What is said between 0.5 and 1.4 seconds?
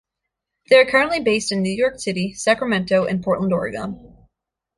They are currently